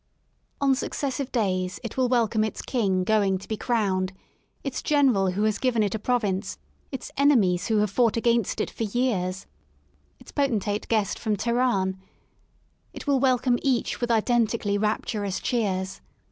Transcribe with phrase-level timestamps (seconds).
[0.59, 4.13] On successive days it will welcome its king going to be crowned,
[4.63, 6.57] its general who has given it a province,
[6.91, 9.45] its enemies who have fought against it for years,
[10.19, 11.97] its potentate guest from Teheran—
[12.95, 16.01] it will welcome each with identically rapturous cheers.